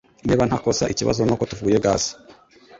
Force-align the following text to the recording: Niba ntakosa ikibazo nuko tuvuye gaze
Niba 0.27 0.43
ntakosa 0.47 0.83
ikibazo 0.93 1.19
nuko 1.23 1.43
tuvuye 1.51 1.77
gaze 1.85 2.11